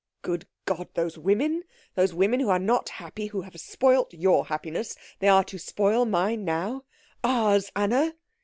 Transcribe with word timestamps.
"Good 0.23 0.47
God, 0.65 0.87
those 0.95 1.19
women 1.19 1.63
those 1.93 2.11
women 2.11 2.39
who 2.39 2.49
are 2.49 2.57
not 2.57 2.89
happy, 2.89 3.27
who 3.27 3.41
have 3.41 3.61
spoilt 3.61 4.11
your 4.15 4.47
happiness, 4.47 4.95
they 5.19 5.27
are 5.27 5.43
to 5.43 5.59
spoil 5.59 6.05
mine 6.05 6.43
now 6.43 6.85
ours, 7.23 7.69
Anna?" 7.75 8.15